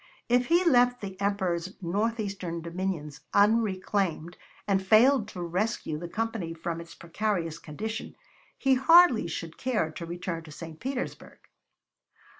If 0.27 0.47
he 0.47 0.63
left 0.65 0.99
the 0.99 1.15
Emperor's 1.21 1.75
northeastern 1.79 2.63
dominions 2.63 3.21
unreclaimed 3.35 4.35
and 4.67 4.83
failed 4.83 5.27
to 5.27 5.43
rescue 5.43 5.99
the 5.99 6.07
Company 6.07 6.55
from 6.55 6.81
its 6.81 6.95
precarious 6.95 7.59
condition, 7.59 8.15
he 8.57 8.73
hardly 8.73 9.27
should 9.27 9.59
care 9.59 9.91
to 9.91 10.05
return 10.07 10.41
to 10.45 10.51
St. 10.51 10.79
Petersburg. 10.79 11.37